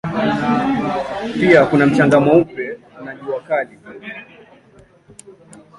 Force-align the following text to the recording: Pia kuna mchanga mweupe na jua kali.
Pia 1.33 1.65
kuna 1.65 1.85
mchanga 1.85 2.19
mweupe 2.19 2.79
na 3.05 3.15
jua 3.15 3.41
kali. 3.41 3.77